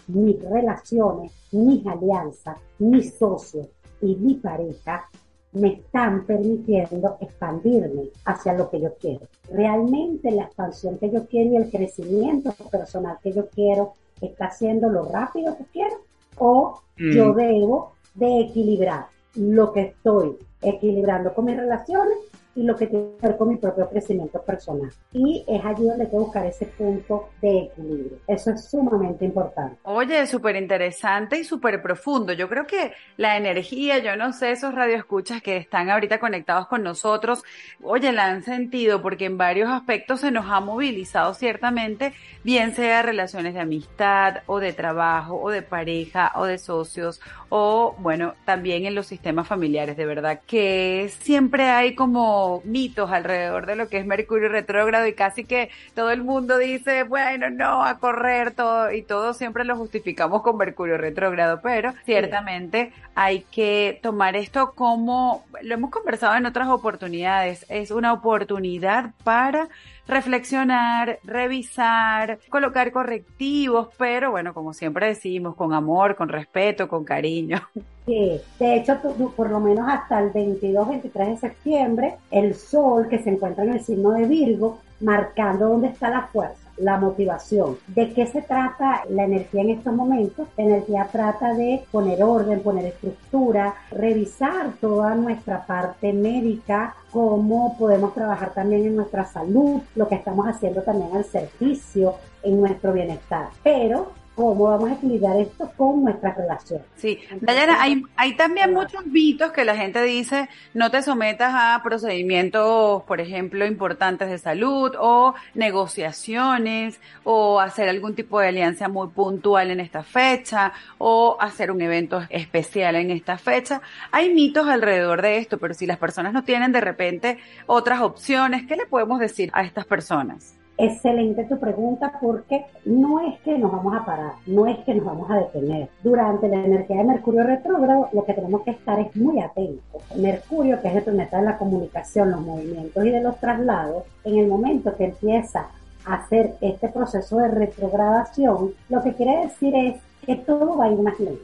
[0.07, 3.67] Mis relaciones, mis alianzas, mis socios
[4.01, 5.05] y mi pareja
[5.53, 9.27] me están permitiendo expandirme hacia lo que yo quiero.
[9.51, 14.89] Realmente la expansión que yo quiero y el crecimiento personal que yo quiero está haciendo
[14.89, 15.95] lo rápido que quiero
[16.37, 17.11] o Mm.
[17.11, 22.17] yo debo de equilibrar lo que estoy equilibrando con mis relaciones
[22.57, 24.91] y lo que tiene que ver con mi propio crecimiento personal.
[25.13, 28.17] Y es allí donde hay que buscar ese punto de equilibrio.
[28.25, 29.77] Eso es sumamente importante.
[29.83, 32.33] Oye, súper interesante y súper profundo.
[32.33, 36.81] Yo creo que la energía, yo no sé, esos radioescuchas que están ahorita conectados con
[36.81, 37.43] nosotros,
[37.83, 43.03] oye, la han sentido porque en varios aspectos se nos ha movilizado ciertamente, bien sea
[43.03, 48.85] relaciones de amistad o de trabajo o de pareja o de socios o bueno, también
[48.85, 53.97] en los sistemas familiares, de verdad que siempre hay como mitos alrededor de lo que
[53.97, 58.91] es Mercurio retrógrado y casi que todo el mundo dice, bueno, no, a correr todo
[58.91, 65.45] y todo siempre lo justificamos con Mercurio retrógrado, pero ciertamente hay que tomar esto como,
[65.61, 69.69] lo hemos conversado en otras oportunidades, es una oportunidad para
[70.07, 77.61] reflexionar, revisar, colocar correctivos, pero bueno, como siempre decimos, con amor, con respeto, con cariño.
[78.07, 79.01] Sí, de hecho,
[79.35, 83.81] por lo menos hasta el 22-23 de septiembre, el Sol que se encuentra en el
[83.81, 87.77] signo de Virgo, marcando dónde está la fuerza la motivación.
[87.87, 90.47] ¿De qué se trata la energía en estos momentos?
[90.57, 98.13] La energía trata de poner orden, poner estructura, revisar toda nuestra parte médica, cómo podemos
[98.13, 103.49] trabajar también en nuestra salud, lo que estamos haciendo también al servicio, en nuestro bienestar.
[103.63, 106.83] Pero cómo vamos a equilibrar esto con nuestra relación.
[106.95, 111.81] Sí, Dayana, hay, hay también muchos mitos que la gente dice, no te sometas a
[111.83, 119.07] procedimientos, por ejemplo, importantes de salud o negociaciones o hacer algún tipo de alianza muy
[119.07, 123.81] puntual en esta fecha o hacer un evento especial en esta fecha.
[124.11, 128.67] Hay mitos alrededor de esto, pero si las personas no tienen de repente otras opciones,
[128.67, 130.56] ¿qué le podemos decir a estas personas?
[130.79, 135.05] Excelente tu pregunta porque no es que nos vamos a parar, no es que nos
[135.05, 135.89] vamos a detener.
[136.03, 140.03] Durante la energía de Mercurio retrógrado lo que tenemos que estar es muy atentos.
[140.15, 144.37] Mercurio, que es el planeta de la comunicación, los movimientos y de los traslados, en
[144.37, 145.67] el momento que empieza
[146.05, 150.91] a hacer este proceso de retrogradación, lo que quiere decir es que todo va a
[150.91, 151.43] ir más lento.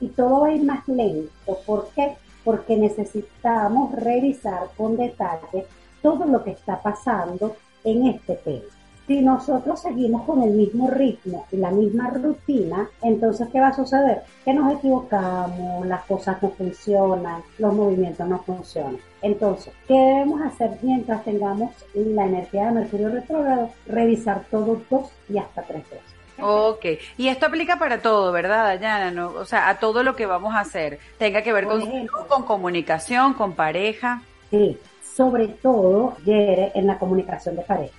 [0.00, 1.58] Y todo va a ir más lento.
[1.66, 2.16] ¿Por qué?
[2.44, 5.66] Porque necesitamos revisar con detalle
[6.00, 8.64] todo lo que está pasando en este tema.
[9.08, 13.74] Si nosotros seguimos con el mismo ritmo y la misma rutina, entonces ¿qué va a
[13.74, 14.20] suceder?
[14.44, 18.98] Que nos equivocamos, las cosas no funcionan, los movimientos no funcionan.
[19.22, 23.70] Entonces, ¿qué debemos hacer mientras tengamos la energía de Mercurio retrógrado?
[23.86, 26.18] Revisar todo dos y hasta tres veces.
[26.40, 26.84] Ok,
[27.16, 29.10] y esto aplica para todo, ¿verdad, Dayana?
[29.10, 29.30] ¿No?
[29.30, 30.98] O sea, a todo lo que vamos a hacer.
[31.18, 34.22] Tenga que ver con, con comunicación, con pareja.
[34.50, 34.78] Sí,
[35.18, 37.98] sobre todo en la comunicación de pareja.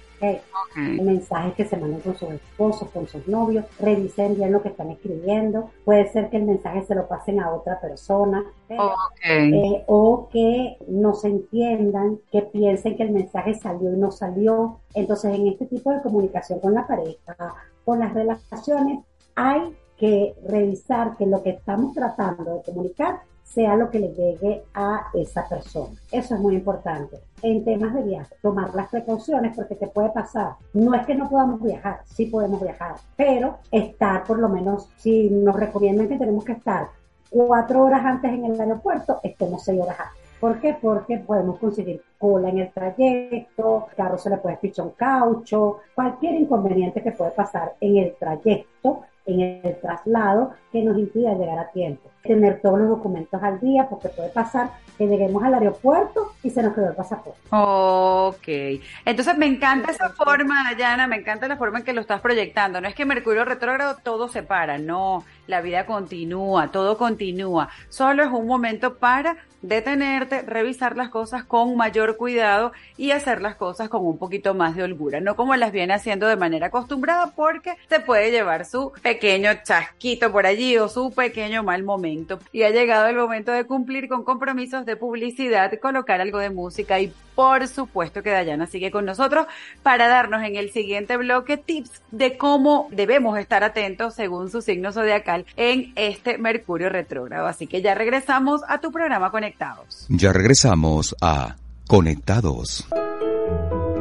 [0.75, 4.89] Mensajes que se mandan con sus esposos, con sus novios, revisen bien lo que están
[4.89, 5.69] escribiendo.
[5.83, 11.13] Puede ser que el mensaje se lo pasen a otra persona eh, o que no
[11.13, 14.79] se entiendan, que piensen que el mensaje salió y no salió.
[14.93, 17.35] Entonces, en este tipo de comunicación con la pareja,
[17.83, 18.99] con las relaciones,
[19.35, 23.19] hay que revisar que lo que estamos tratando de comunicar
[23.49, 25.95] sea lo que le llegue a esa persona.
[26.11, 27.17] Eso es muy importante.
[27.41, 30.53] En temas de viaje, tomar las precauciones porque te puede pasar.
[30.73, 35.29] No es que no podamos viajar, sí podemos viajar, pero estar por lo menos, si
[35.29, 36.89] nos recomiendan que tenemos que estar
[37.29, 40.19] cuatro horas antes en el aeropuerto, estemos seis horas antes.
[40.39, 40.77] ¿Por qué?
[40.79, 46.35] Porque podemos conseguir cola en el trayecto, carro se le puede pichar un caucho, cualquier
[46.35, 51.71] inconveniente que puede pasar en el trayecto en el traslado que nos impida llegar a
[51.71, 52.09] tiempo.
[52.23, 56.61] Tener todos los documentos al día porque puede pasar que lleguemos al aeropuerto y se
[56.61, 57.39] nos quedó el pasaporte.
[57.51, 62.19] Ok, entonces me encanta esa forma, Dayana, me encanta la forma en que lo estás
[62.21, 62.81] proyectando.
[62.81, 67.69] No es que Mercurio retrógrado todo se para, no, la vida continúa, todo continúa.
[67.87, 73.55] Solo es un momento para detenerte, revisar las cosas con mayor cuidado y hacer las
[73.55, 77.33] cosas con un poquito más de holgura, no como las viene haciendo de manera acostumbrada
[77.35, 80.58] porque te puede llevar su pequeño chasquito por allí
[80.89, 82.39] su pequeño mal momento.
[82.51, 86.99] Y ha llegado el momento de cumplir con compromisos de publicidad, colocar algo de música
[86.99, 89.47] y por supuesto que Dayana sigue con nosotros
[89.81, 94.91] para darnos en el siguiente bloque tips de cómo debemos estar atentos según su signo
[94.91, 97.47] zodiacal en este Mercurio retrógrado.
[97.47, 100.05] Así que ya regresamos a tu programa Conectados.
[100.09, 101.55] Ya regresamos a
[101.87, 102.87] Conectados.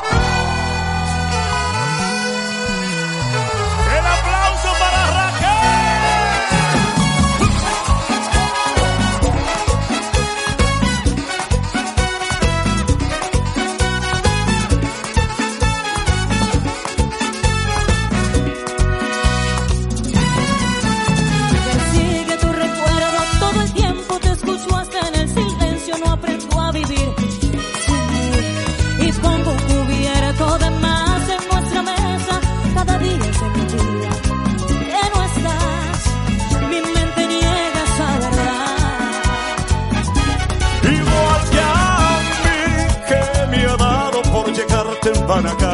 [0.00, 0.27] Bye.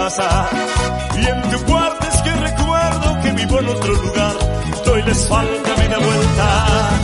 [0.05, 4.34] Y en tu cuarto es que recuerdo que vivo en otro lugar.
[4.84, 7.03] Doy la espalda, me da vuelta.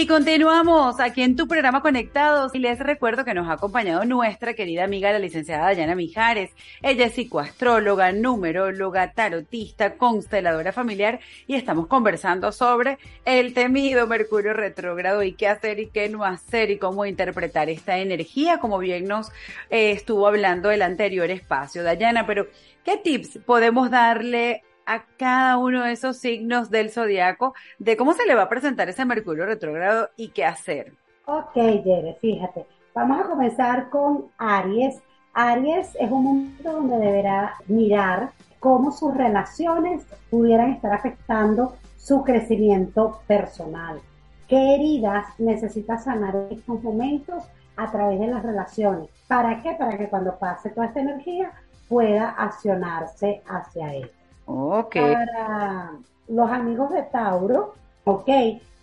[0.00, 4.54] Y continuamos aquí en tu programa Conectados y les recuerdo que nos ha acompañado nuestra
[4.54, 6.52] querida amiga la licenciada Dayana Mijares.
[6.80, 12.96] Ella es psicoastróloga, numeróloga, tarotista, consteladora familiar y estamos conversando sobre
[13.26, 17.98] el temido Mercurio retrógrado y qué hacer y qué no hacer y cómo interpretar esta
[17.98, 19.28] energía, como bien nos
[19.68, 21.82] eh, estuvo hablando el anterior espacio.
[21.82, 22.46] Dayana, pero
[22.86, 28.26] ¿qué tips podemos darle a cada uno de esos signos del zodiaco de cómo se
[28.26, 30.94] le va a presentar ese Mercurio retrógrado y qué hacer.
[31.26, 32.66] Ok, Jere, fíjate.
[32.92, 35.00] Vamos a comenzar con Aries.
[35.32, 43.20] Aries es un momento donde deberá mirar cómo sus relaciones pudieran estar afectando su crecimiento
[43.28, 44.00] personal.
[44.48, 47.44] ¿Qué heridas necesita sanar estos momentos
[47.76, 49.08] a través de las relaciones?
[49.28, 49.76] ¿Para qué?
[49.78, 51.52] Para que cuando pase toda esta energía
[51.88, 54.10] pueda accionarse hacia él.
[54.52, 54.96] Ok.
[54.96, 55.92] Para
[56.28, 57.74] los amigos de Tauro,
[58.04, 58.28] ok,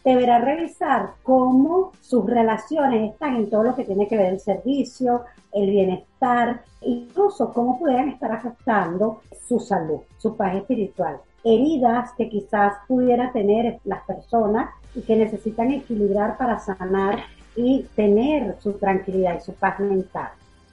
[0.03, 5.25] deberá revisar cómo sus relaciones están en todo lo que tiene que ver el servicio,
[5.51, 11.17] el bienestar, incluso cómo pudieran estar afectando su salud, su paz espiritual.
[11.43, 17.19] Heridas que quizás pudiera tener las personas y que necesitan equilibrar para sanar
[17.57, 20.29] y tener su tranquilidad y su paz mental.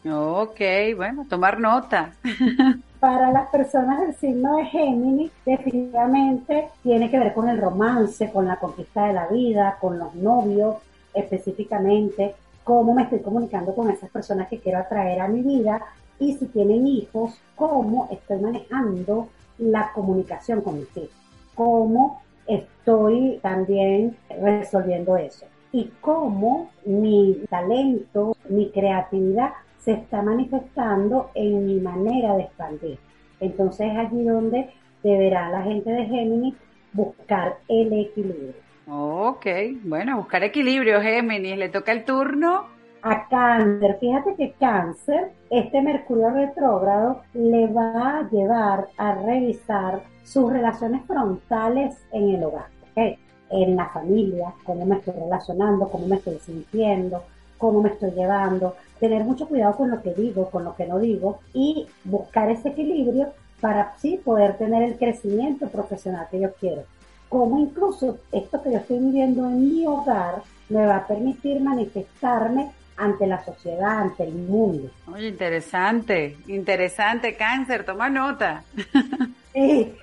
[0.07, 0.61] Ok,
[0.97, 2.13] bueno, tomar nota.
[3.01, 8.47] Para las personas del signo de Géminis, definitivamente tiene que ver con el romance, con
[8.47, 10.77] la conquista de la vida, con los novios
[11.15, 12.35] específicamente,
[12.65, 15.81] cómo me estoy comunicando con esas personas que quiero atraer a mi vida
[16.19, 19.29] y si tienen hijos, cómo estoy manejando
[19.59, 21.11] la comunicación con mis hijos,
[21.55, 29.51] cómo estoy también resolviendo eso y cómo mi talento, mi creatividad
[29.85, 32.99] se está manifestando en mi manera de expandir.
[33.41, 34.71] Entonces es allí donde
[35.03, 36.55] deberá la gente de Géminis
[36.93, 38.55] buscar el equilibrio.
[38.89, 39.47] Ok,
[39.83, 41.59] bueno, buscar equilibrio, Géminis.
[41.59, 42.67] Le toca el turno
[43.03, 50.51] A cáncer, fíjate que cáncer, este Mercurio retrógrado le va a llevar a revisar sus
[50.51, 56.39] relaciones frontales en el hogar, en la familia, cómo me estoy relacionando, cómo me estoy
[56.39, 57.23] sintiendo,
[57.59, 58.75] cómo me estoy llevando,
[59.05, 62.71] tener mucho cuidado con lo que digo, con lo que no digo y buscar ese
[62.71, 66.85] equilibrio para sí poder tener el crecimiento profesional que yo quiero.
[67.29, 72.71] Como incluso esto que yo estoy viviendo en mi hogar me va a permitir manifestarme
[72.97, 74.89] ante la sociedad, ante el mundo.
[75.13, 78.65] Oye, interesante, interesante, cáncer, toma nota.
[79.53, 79.95] Sí.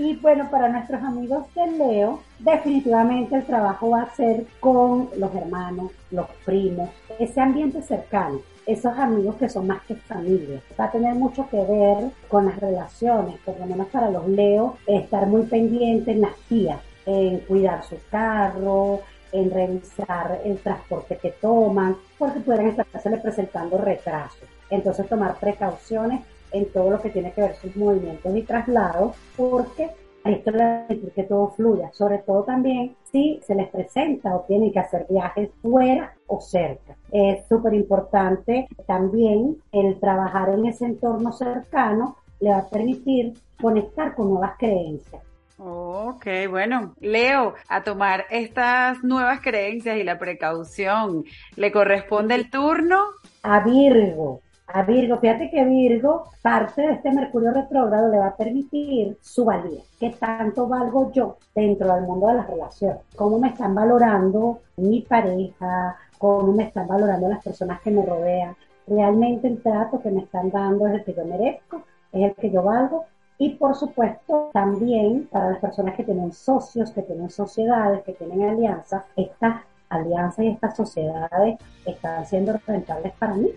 [0.00, 5.34] Y bueno, para nuestros amigos de Leo, definitivamente el trabajo va a ser con los
[5.34, 6.88] hermanos, los primos,
[7.18, 10.62] ese ambiente cercano, esos amigos que son más que familia.
[10.80, 14.78] Va a tener mucho que ver con las relaciones, por lo menos para los Leo,
[14.86, 19.00] estar muy pendientes en las tías, en cuidar su carro,
[19.32, 24.48] en revisar el transporte que toman, porque pueden estarse presentando retrasos.
[24.70, 26.22] Entonces tomar precauciones
[26.52, 29.90] en todo lo que tiene que ver sus movimientos y traslados, porque
[30.24, 34.40] esto le va a que todo fluya, sobre todo también si se les presenta o
[34.40, 36.96] tienen que hacer viajes fuera o cerca.
[37.10, 44.14] Es súper importante también el trabajar en ese entorno cercano le va a permitir conectar
[44.14, 45.22] con nuevas creencias.
[45.58, 51.24] Ok, bueno, Leo, a tomar estas nuevas creencias y la precaución,
[51.56, 52.96] ¿le corresponde el turno?
[53.42, 54.40] A Virgo.
[54.72, 59.44] A Virgo, fíjate que Virgo, parte de este Mercurio retrógrado le va a permitir su
[59.44, 59.82] valía.
[59.98, 62.98] ¿Qué tanto valgo yo dentro del mundo de las relaciones?
[63.16, 65.96] ¿Cómo me están valorando mi pareja?
[66.18, 68.54] ¿Cómo me están valorando las personas que me rodean?
[68.86, 72.50] Realmente el trato que me están dando es el que yo merezco, es el que
[72.50, 73.06] yo valgo
[73.38, 78.50] y por supuesto, también para las personas que tienen socios, que tienen sociedades, que tienen
[78.50, 83.48] alianzas, estas alianzas y estas sociedades están siendo rentables para mí.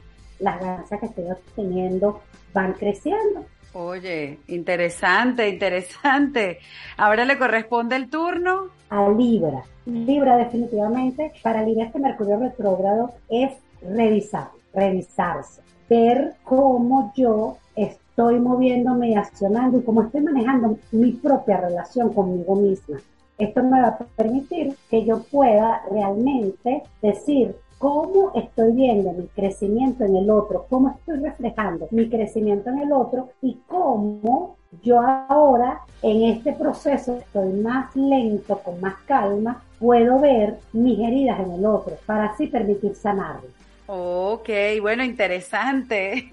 [0.44, 2.22] Las ganancias que estoy obteniendo
[2.54, 3.46] van creciendo.
[3.74, 6.60] Oye, interesante, interesante.
[6.98, 8.70] Ahora le corresponde el turno.
[8.90, 9.64] A Libra.
[9.86, 18.40] Libra definitivamente, para Libra este Mercurio retrógrado es revisar, revisarse, ver cómo yo estoy estoy
[18.40, 23.00] moviéndome y accionando y cómo estoy manejando mi propia relación conmigo misma.
[23.40, 30.06] Esto me va a permitir que yo pueda realmente decir cómo estoy viendo mi crecimiento
[30.06, 35.82] en el otro, cómo estoy reflejando mi crecimiento en el otro y cómo yo ahora
[36.02, 41.66] en este proceso estoy más lento, con más calma, puedo ver mis heridas en el
[41.66, 43.50] otro para así permitir sanarlo.
[43.88, 46.30] Ok, bueno, interesante.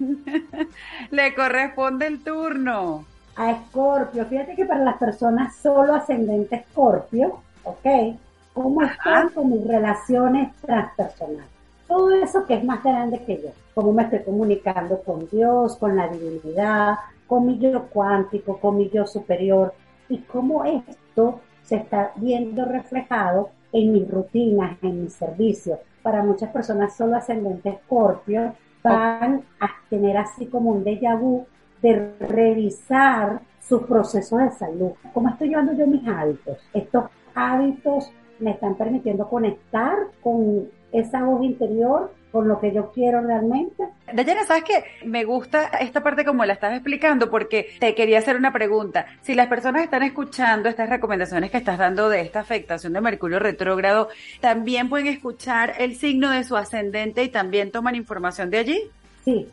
[1.11, 3.03] Le corresponde el turno.
[3.35, 8.15] A Escorpio, fíjate que para las personas solo ascendente Escorpio, ok,
[8.53, 11.49] ¿cómo están con mis relaciones transpersonales?
[11.87, 15.95] Todo eso que es más grande que yo, cómo me estoy comunicando con Dios, con
[15.95, 16.95] la divinidad,
[17.27, 19.73] con mi yo cuántico, con mi yo superior,
[20.07, 26.49] y cómo esto se está viendo reflejado en mis rutinas, en mis servicios para muchas
[26.49, 31.45] personas solo ascendente escorpio van a tener así como un déjà vu
[31.81, 34.91] de revisar sus procesos de salud.
[35.13, 36.57] ¿Cómo estoy llevando yo mis hábitos?
[36.73, 38.11] Estos hábitos
[38.41, 43.83] me están permitiendo conectar con esa voz interior por lo que yo quiero realmente.
[44.11, 44.85] Dayana, ¿sabes qué?
[45.05, 49.05] Me gusta esta parte como la estás explicando porque te quería hacer una pregunta.
[49.21, 53.39] Si las personas están escuchando estas recomendaciones que estás dando de esta afectación de Mercurio
[53.39, 54.07] retrógrado,
[54.39, 58.81] ¿también pueden escuchar el signo de su ascendente y también toman información de allí?
[59.25, 59.47] Sí,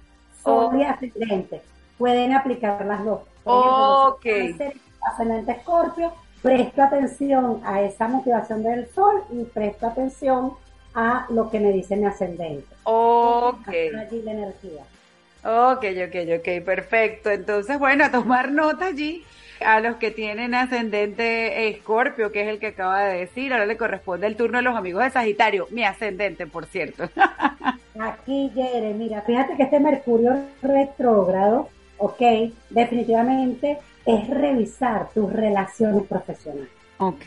[0.45, 1.61] sol y ascendente.
[1.99, 3.21] Pueden aplicar las dos.
[3.43, 4.27] Ok.
[5.01, 6.13] Ascendente Escorpio,
[6.43, 10.53] presto atención a esa motivación del sol y presto atención
[10.95, 12.67] a lo que me dice mi ascendente.
[12.85, 13.69] Ok.
[13.69, 14.83] Allí la energía.
[15.45, 17.31] Ok, ok, ok, perfecto.
[17.31, 19.25] Entonces, bueno, a tomar nota allí
[19.65, 23.53] a los que tienen ascendente escorpio, que es el que acaba de decir.
[23.53, 27.09] Ahora le corresponde el turno a los amigos de Sagitario, mi ascendente, por cierto.
[28.01, 31.69] Aquí, Yere, mira, fíjate que este Mercurio retrógrado,
[31.99, 32.21] ok,
[32.71, 33.79] definitivamente
[34.09, 36.71] es revisar tus relaciones profesionales.
[36.99, 37.27] Ok.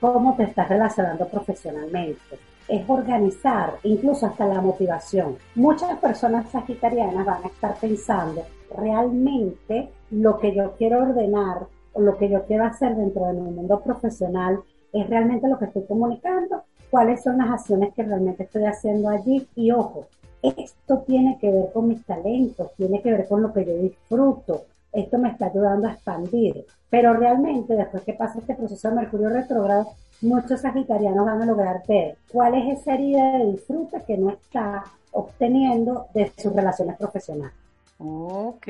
[0.00, 2.38] ¿Cómo te estás relacionando profesionalmente?
[2.66, 5.36] es organizar incluso hasta la motivación.
[5.54, 8.42] Muchas personas sagitarianas van a estar pensando
[8.74, 13.50] realmente lo que yo quiero ordenar o lo que yo quiero hacer dentro de mi
[13.50, 14.60] mundo profesional
[14.92, 19.46] es realmente lo que estoy comunicando, cuáles son las acciones que realmente estoy haciendo allí
[19.54, 20.06] y ojo,
[20.42, 24.64] esto tiene que ver con mis talentos, tiene que ver con lo que yo disfruto,
[24.94, 26.64] esto me está ayudando a expandir.
[26.88, 29.88] Pero realmente, después que pasa este proceso de Mercurio retrógrado,
[30.22, 34.84] muchos sagitarianos van a lograr ver cuál es esa herida de disfrute que no está
[35.12, 37.54] obteniendo de sus relaciones profesionales.
[37.98, 38.66] Ok,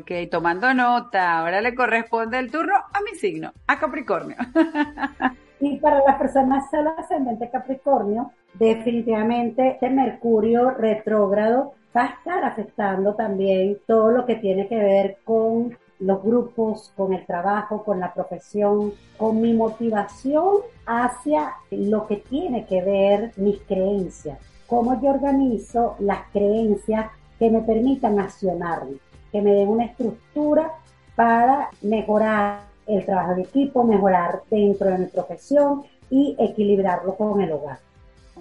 [0.00, 1.38] ok, tomando nota.
[1.38, 4.36] Ahora le corresponde el turno a mi signo, a Capricornio.
[5.60, 13.14] y para las personas solo ascendente Capricornio, definitivamente este Mercurio retrógrado va a estar afectando
[13.14, 18.14] también todo lo que tiene que ver con los grupos, con el trabajo, con la
[18.14, 25.96] profesión, con mi motivación hacia lo que tiene que ver mis creencias, cómo yo organizo
[25.98, 28.96] las creencias que me permitan accionarme,
[29.30, 30.72] que me den una estructura
[31.16, 37.52] para mejorar el trabajo de equipo, mejorar dentro de mi profesión y equilibrarlo con el
[37.52, 37.78] hogar.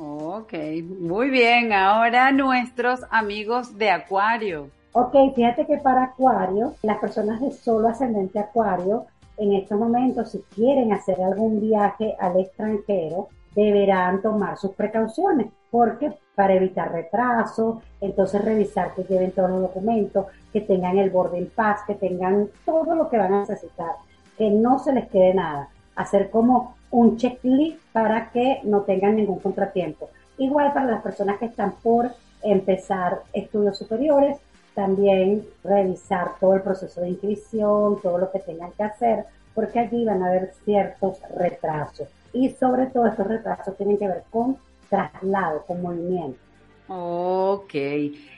[0.02, 0.54] Ok,
[1.02, 1.74] muy bien.
[1.74, 4.70] Ahora nuestros amigos de Acuario.
[4.94, 10.40] Ok, fíjate que para Acuario, las personas de solo ascendente Acuario, en estos momentos, si
[10.56, 18.42] quieren hacer algún viaje al extranjero, deberán tomar sus precauciones, porque para evitar retraso, entonces
[18.42, 22.96] revisar que lleven todos los documentos, que tengan el borde en paz, que tengan todo
[22.96, 23.96] lo que van a necesitar,
[24.38, 29.40] que no se les quede nada, hacer como un checklist para que no tengan ningún
[29.40, 30.10] contratiempo.
[30.38, 32.12] Igual para las personas que están por
[32.42, 34.38] empezar estudios superiores,
[34.74, 40.06] también revisar todo el proceso de inscripción, todo lo que tengan que hacer, porque allí
[40.06, 42.08] van a haber ciertos retrasos.
[42.32, 44.58] Y sobre todo estos retrasos tienen que ver con
[44.90, 46.40] traslado, con movimiento.
[46.88, 47.74] Ok.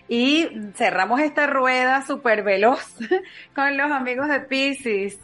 [0.07, 2.95] Y cerramos esta rueda súper veloz
[3.55, 5.19] con los amigos de Pisces.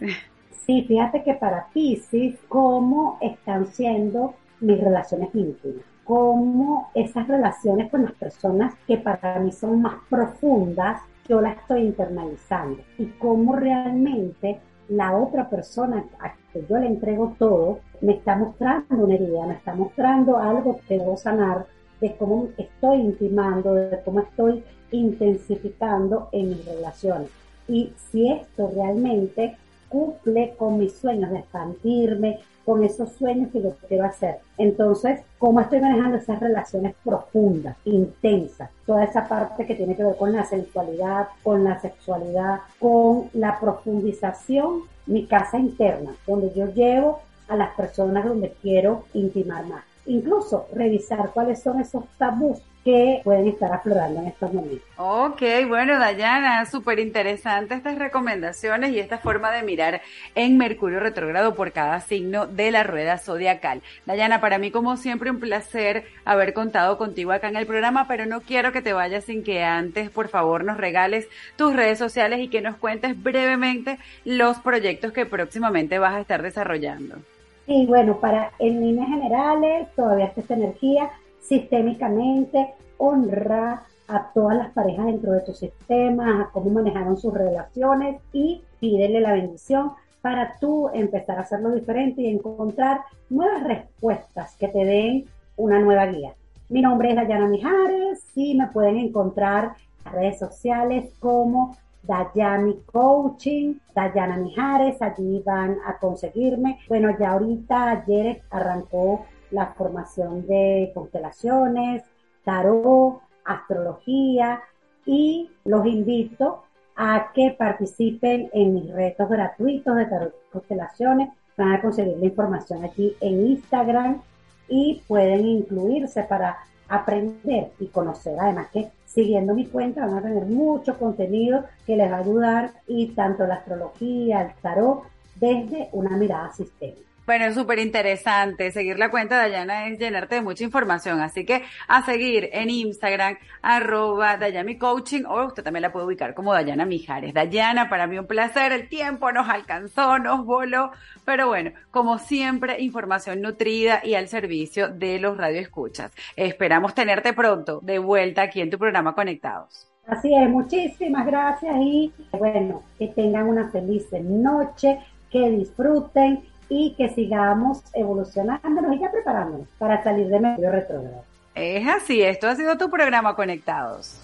[0.65, 8.03] Sí, fíjate que para Pisces, cómo están siendo mis relaciones íntimas, cómo esas relaciones con
[8.03, 14.59] las personas que para mí son más profundas, yo las estoy internalizando y cómo realmente
[14.89, 19.53] la otra persona a que yo le entrego todo me está mostrando una herida, me
[19.55, 21.65] está mostrando algo que debo sanar
[21.99, 27.29] de cómo estoy intimando, de cómo estoy intensificando en mis relaciones.
[27.67, 29.57] Y si esto realmente
[29.89, 34.39] cumple con mis sueños de expandirme, con esos sueños que yo quiero hacer.
[34.57, 38.69] Entonces, ¿cómo estoy manejando esas relaciones profundas, intensas?
[38.85, 43.57] Toda esa parte que tiene que ver con la sensualidad, con la sexualidad, con la
[43.59, 49.85] profundización, mi casa interna, donde yo llevo a las personas donde quiero intimar más.
[50.05, 54.87] Incluso revisar cuáles son esos tabús que pueden estar aflorando en estos momentos.
[54.95, 59.99] Ok, bueno, Dayana, súper interesante estas recomendaciones y esta forma de mirar
[60.35, 63.81] en Mercurio retrógrado por cada signo de la rueda zodiacal.
[64.05, 68.25] Dayana, para mí como siempre un placer haber contado contigo acá en el programa, pero
[68.25, 71.27] no quiero que te vayas sin que antes, por favor, nos regales
[71.57, 76.41] tus redes sociales y que nos cuentes brevemente los proyectos que próximamente vas a estar
[76.41, 77.17] desarrollando.
[77.65, 81.11] Sí, bueno, para en líneas generales, todavía esta energía
[81.47, 88.21] sistémicamente, honra a todas las parejas dentro de tu sistema, a cómo manejaron sus relaciones
[88.33, 89.91] y pídele la bendición
[90.21, 95.25] para tú empezar a hacerlo diferente y encontrar nuevas respuestas que te den
[95.55, 96.33] una nueva guía.
[96.69, 99.75] Mi nombre es Dayana Mijares y me pueden encontrar
[100.05, 106.79] en redes sociales como Dayami Coaching, Dayana Mijares, allí van a conseguirme.
[106.87, 112.03] Bueno, ya ahorita ayer arrancó la formación de constelaciones,
[112.43, 114.61] tarot, astrología
[115.05, 116.63] y los invito
[116.95, 121.29] a que participen en mis retos gratuitos de tarot constelaciones.
[121.57, 124.21] Van a conseguir la información aquí en Instagram
[124.67, 126.57] y pueden incluirse para
[126.89, 128.35] aprender y conocer.
[128.39, 132.71] Además que siguiendo mi cuenta van a tener mucho contenido que les va a ayudar
[132.87, 135.03] y tanto la astrología, el tarot,
[135.35, 137.07] desde una mirada sistémica.
[137.27, 138.71] Bueno, es súper interesante.
[138.71, 141.19] Seguir la cuenta de Dayana es llenarte de mucha información.
[141.19, 146.33] Así que a seguir en Instagram, arroba Dayami Coaching, o usted también la puede ubicar
[146.33, 147.33] como Dayana Mijares.
[147.33, 148.71] Dayana, para mí un placer.
[148.71, 150.91] El tiempo nos alcanzó, nos voló.
[151.25, 156.13] Pero bueno, como siempre, información nutrida y al servicio de los radioescuchas.
[156.37, 159.91] Esperamos tenerte pronto de vuelta aquí en tu programa Conectados.
[160.07, 164.99] Así es, muchísimas gracias y bueno, que tengan una feliz noche,
[165.29, 171.23] que disfruten y que sigamos evolucionándonos y ya preparándonos para salir de medio retrógrado.
[171.55, 174.19] Es así, esto ha sido tu programa Conectados.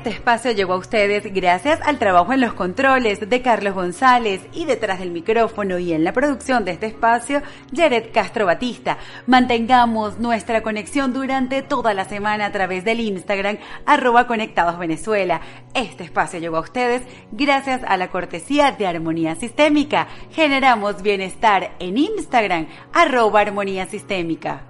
[0.00, 4.64] Este espacio llegó a ustedes gracias al trabajo en los controles de Carlos González y
[4.64, 7.42] detrás del micrófono y en la producción de este espacio,
[7.76, 8.96] Jared Castro Batista.
[9.26, 15.42] Mantengamos nuestra conexión durante toda la semana a través del Instagram arroba Conectados Venezuela.
[15.74, 20.08] Este espacio llegó a ustedes gracias a la cortesía de Armonía Sistémica.
[20.30, 24.69] Generamos bienestar en Instagram arroba Armonía Sistémica.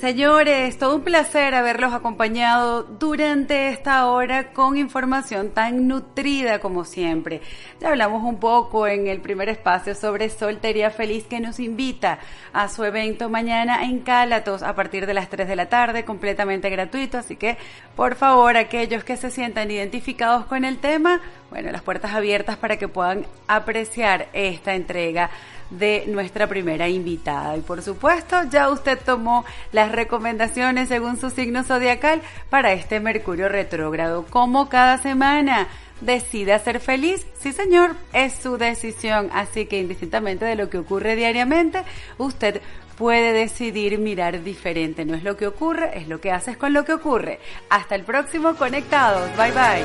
[0.00, 7.40] Señores, todo un placer haberlos acompañado durante esta hora con información tan nutrida como siempre.
[7.80, 12.20] Ya hablamos un poco en el primer espacio sobre Soltería Feliz que nos invita
[12.52, 16.70] a su evento mañana en Cálatos a partir de las 3 de la tarde, completamente
[16.70, 17.18] gratuito.
[17.18, 17.56] Así que,
[17.96, 21.20] por favor, aquellos que se sientan identificados con el tema,
[21.50, 25.28] bueno, las puertas abiertas para que puedan apreciar esta entrega
[25.70, 27.56] de nuestra primera invitada.
[27.56, 33.48] Y por supuesto, ya usted tomó las recomendaciones según su signo zodiacal para este Mercurio
[33.48, 34.24] retrógrado.
[34.26, 35.68] Como cada semana,
[36.00, 37.26] decida ser feliz.
[37.40, 39.30] Sí, señor, es su decisión.
[39.32, 41.82] Así que indistintamente de lo que ocurre diariamente,
[42.18, 42.60] usted
[42.96, 45.04] puede decidir mirar diferente.
[45.04, 47.38] No es lo que ocurre, es lo que haces con lo que ocurre.
[47.70, 49.30] Hasta el próximo Conectados.
[49.36, 49.84] Bye bye.